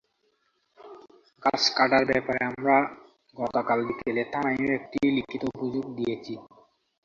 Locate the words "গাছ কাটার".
1.43-2.03